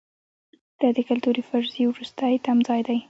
دا 0.79 0.89
د 0.97 0.99
کلتوري 1.09 1.43
فرضیې 1.49 1.85
وروستی 1.89 2.33
تمځای 2.45 2.81
دی. 2.87 2.97